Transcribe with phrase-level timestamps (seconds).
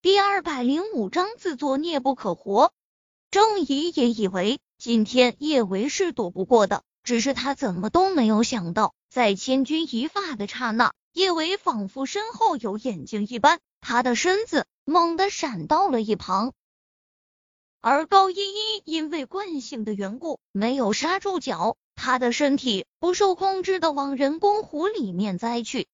[0.00, 2.72] 第二百零五章自作孽不可活。
[3.32, 16.52] 郑怡也以为今天叶维是躲不过的，只是他怎么都没有想到，在千钧一发的刹那，叶维仿佛身后有眼睛一般，他的身子猛地闪到了一旁。
[17.80, 25.88] 而高依依因为惯性的缘故，没有刹住脚，他的身体不受控制的往人工湖里面栽去。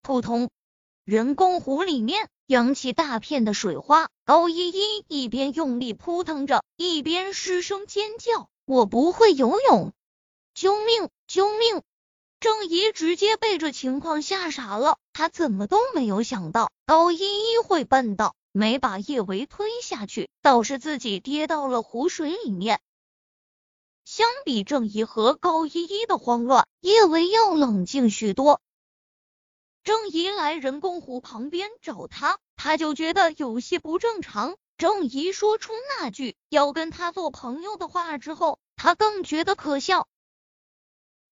[0.00, 0.48] 扑通！
[1.04, 9.92] 人工湖里面扬起大片的水花，高依依一边用力扑腾着，一边失声尖叫：“我不会游泳，
[10.54, 11.10] 救命！
[11.26, 11.82] 救命！”
[12.40, 22.80] 郑怡直接被这情况吓傻了，他怎么都没有想到高依依会笨到没把叶维推下去，倒是自己跌到了湖水里面。
[24.06, 28.62] 相比郑怡和高依依的慌乱，叶维要冷静许多。
[29.88, 34.58] 郑怡来人工湖旁边找他，他就觉得有些不正常。
[34.76, 40.06] 郑怡说出那句要跟他做朋友的话之后，他更觉得可笑。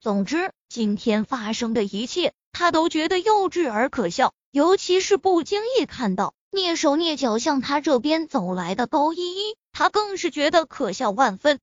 [0.01, 4.33] 总之，今天发生的一切，他都觉得幼稚而可笑。
[4.53, 11.61] 尤其是不经意看到蹑手蹑脚向他这边走来的高依依，他更是觉得可笑万分。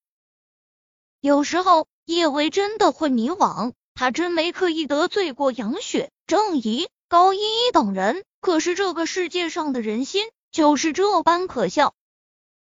[1.22, 3.74] 有时候，叶维真的会迷惘。
[3.96, 11.94] 他真没刻意得罪过杨雪、郑怡、高依依等人，可是这个世界上的人心就是这般可笑。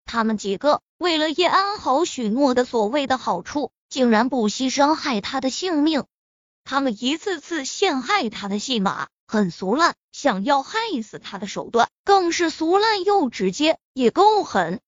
[0.06, 6.04] 他们几个为了叶安好许诺的所谓的好处，竟然不惜伤害他的性命。
[6.64, 14.80] 他们一次次陷害他的戏码很俗烂，想要害死他的手段更是俗烂又直接，也够狠。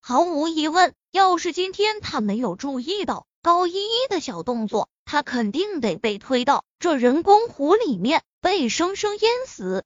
[0.00, 9.82] 毫无疑问，要是今天他没有注意到高依依的小动作，他肯定得被推到这人工湖里面，被生生淹死！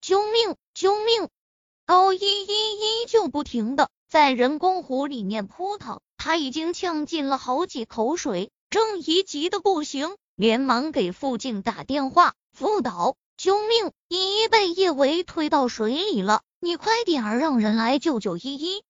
[0.00, 0.56] 救命！
[0.74, 1.28] 救命！
[1.86, 8.50] 高依依依旧不停的在人工湖里面扑腾，他已经呛进了好几口水。
[8.68, 13.92] 郑怡急的不行，连忙给傅静打电话：“副导，救命！
[14.08, 18.82] 依依被叶维推到水里了，你快点儿让人来救救依依。”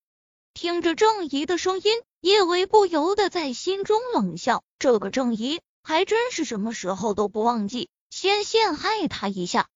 [0.54, 1.92] 听着郑怡的声音。
[2.20, 9.68] 叶维不由得在心中冷笑，这个郑怡还真是什么时候都不忘记先陷害他一下。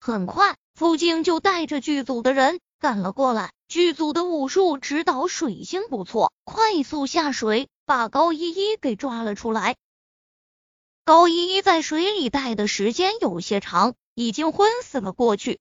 [0.00, 3.52] 很快，傅静就带着剧组的人赶了过来。
[3.68, 9.76] 剧组的武术指导水性不错，快速下水把高依依给抓了出来。
[11.04, 15.60] 高依依在水里待的时间有些长，已经昏死了过去。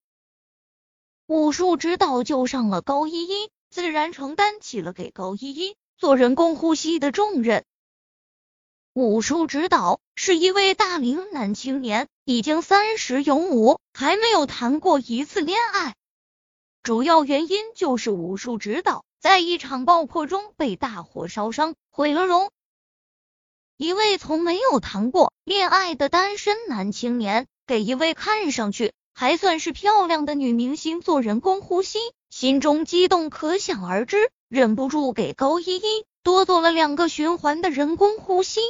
[1.28, 3.52] 武术指导救上了高依依。
[3.70, 7.66] 自然承担起了给高依依做人工呼吸的重任。
[8.94, 15.96] 武术指导是一位大龄男青年，已经三十有五，还没有谈过一次恋爱。
[16.82, 22.52] 主要原因就是武术指导在一场爆破中被大火烧伤，毁了容。
[23.78, 32.00] 一位从没有谈过恋爱的单身男青年，给一位看上去还算是漂亮的女明星做人工呼吸。
[32.30, 38.62] 心中激动可想而知，忍不住给高依依多做了两个循环的人工呼吸。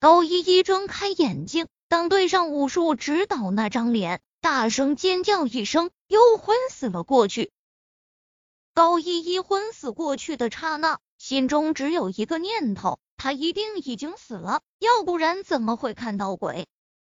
[0.00, 7.52] 高依依睁开眼睛，当对上武术指导那张脸，大声尖叫一声，又昏死了过去。
[8.72, 16.66] 高依依昏死过去的刹那，心中只有一个念头：她一定已经死了，要不然怎么会看到鬼？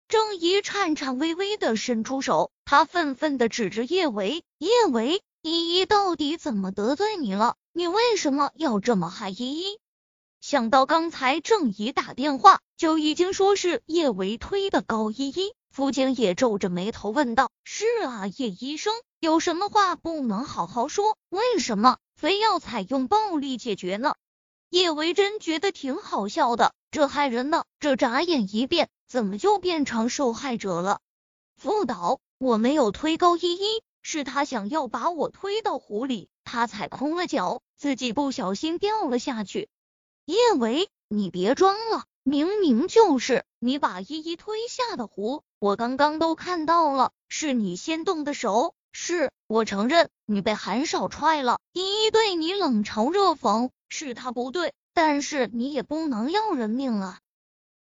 [0.07, 7.55] 郑怡颤颤巍巍的伸出手，他愤愤的指着叶维：“叶维，依依到底怎么得罪你了？
[7.73, 9.79] 你为什么要这么害依依？”
[10.41, 21.17] 想到刚才郑怡打电话就已经说是叶维推的高依依，傅景也皱着眉头问道：“是啊，叶医生，有什么话不能好好说？
[21.29, 24.15] 为什么非要采用暴力解决呢？”
[24.69, 28.89] 叶维真觉得挺好笑的，这害人呢，这眨眼一变。
[29.07, 30.99] 怎么就变成受害者了？
[31.55, 39.67] 副导，我没有推高依依，是他想要把我推到湖里，他踩空了脚，自己不小心掉了下去。
[40.23, 48.73] 叶维，你别装了，明明就是你把依依推下的湖，我刚刚都看到了，是你先动的手。
[48.93, 57.19] 是我承认你被韩少踹了，依依对你冷嘲热讽，是他不对，但是你也不能要人命啊。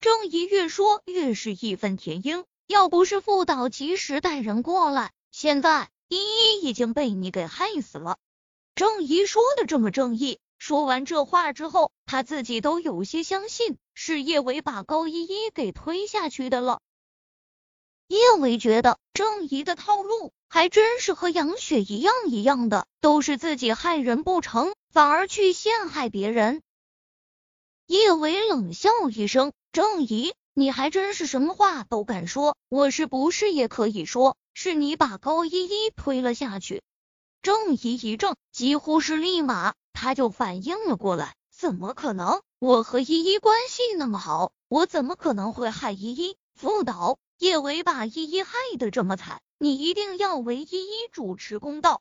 [0.01, 8.19] 郑怡越说越是义愤填膺，要不是副导及时带人过来，现在依依已经被你给害死了。
[8.75, 16.81] 郑怡说的这么正义，说完这话之后，他自己都有些相信是叶伟把高依依给推下去的了。
[18.09, 26.63] 叶伟觉得郑怡的套路还真是和杨雪一样一样的，都是自己害人不成，反而去陷害别人。
[27.87, 32.57] 叶伟冷笑一声：“郑怡，你还真是什么话都敢说。
[32.71, 36.83] 我是不是也可以说，是你把高依依推了下去？”
[37.43, 42.41] 郑怡一怔，几乎是立马他就反应了过来：“怎么可能？
[42.59, 47.19] 我和依依关系那么好，我怎么可能会害依依？”副导。
[47.39, 52.01] 叶维把依依害得这么惨，你一定要为依依主持公道。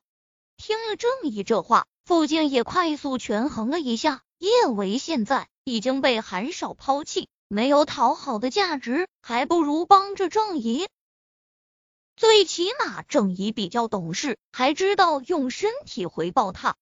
[0.56, 10.88] 听了正义这话，傅静也快速权衡了一下，叶维现在已经被韩少抛弃，没有讨好的价值，还不如帮着正义。
[12.16, 16.76] 最起码正义比较懂事，还知道用身体回报他。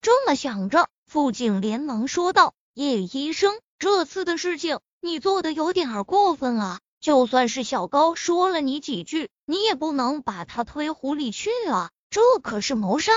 [0.00, 11.90] 这么想着，傅静连忙说道：“叶医生，这次的事情你做的有点过分啊。”就算是小高说了你几句，你也不能把他推湖里去啊！
[12.08, 13.12] 这可是谋杀。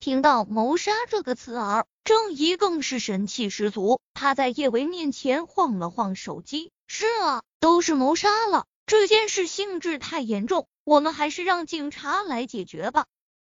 [0.00, 4.00] 听到谋杀这个词儿，郑怡更是神气十足。
[4.14, 8.66] 他在叶维面前晃了晃手机：“是啊，都是谋杀了。
[8.86, 13.06] 这件事性质太严重，我们还是让警察来解决吧。”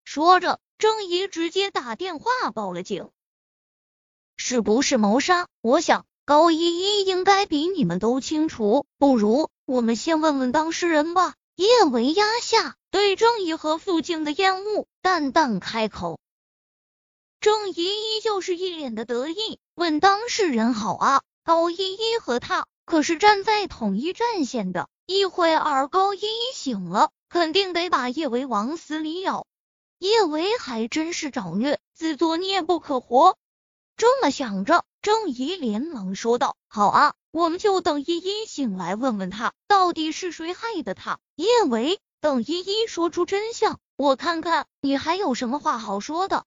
[0.06, 3.10] 说着，郑怡直接打电话报了警。
[4.38, 5.48] 是不是谋杀？
[5.62, 8.86] 我想高依依应该比你们都清楚。
[8.98, 9.50] 不如。
[9.66, 11.34] 我们先问问当事人吧。
[11.56, 16.20] 叶维压下对郑怡和傅静的厌恶，淡淡开口。
[17.46, 21.22] 正义依旧是一脸的得意，问当事人好啊。
[21.44, 29.46] 高依依和他可是站在统一战线的，一会儿高依依醒了，肯定得把叶维往死里咬。
[30.00, 33.38] 叶维还真是找虐，自作孽不可活。
[33.96, 41.20] 这么想着，正义连忙说道：“好啊。”我们就等依依醒来，问问他到底是谁害的他。
[41.36, 46.44] 叶维，等依依说出真相，我看看你还有什么话好说的。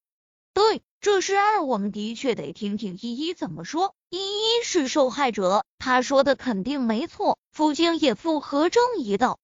[0.55, 3.95] 对，这事儿我们的确得听听依依怎么说。
[4.11, 7.39] 依依是受害者，他说的肯定没错。
[7.53, 9.39] 傅京也附和正义道。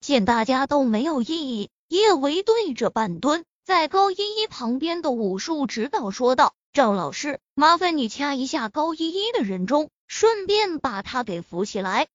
[0.00, 12.08] 见大家都没有异议，叶维对着半蹲在高依依旁边的武术指导说道：“赵老师，麻烦你掐一下高依依的人中。”顺便把他给扶起来。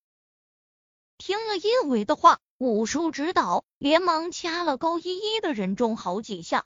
[1.18, 6.66] 听了叶维的话，武术指导连忙掐了高依依的人中好几下。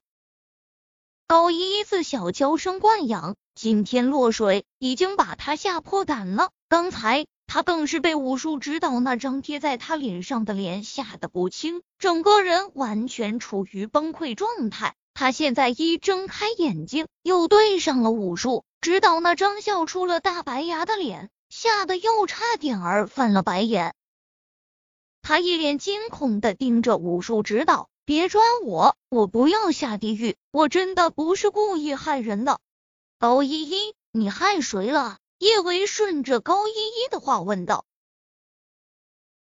[1.25, 6.51] 高一自小娇生惯养，今天落水已经把他吓破胆了。
[6.67, 14.95] 刚才他更是被武术指导那张贴在他脸上的脸吓得不轻，整个人完全处于崩溃状态。
[15.13, 18.63] 他现在一睁开眼睛，又对上了武术。
[18.81, 23.93] 指导那张笑出了大白牙的脸，吓得又差点儿翻了白眼。
[25.21, 32.59] 他一脸惊恐的盯着武术指导：“别抓我，我不要下地狱，我真的不是故意害人的。”
[33.17, 35.19] 高依依，你害谁了？
[35.39, 37.85] 叶维顺着高依依的话问道。